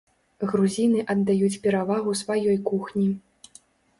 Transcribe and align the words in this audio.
Грузіны 0.51 1.03
аддаюць 1.13 1.59
перавагу 1.67 2.15
сваёй 2.23 2.57
кухні. 2.69 3.05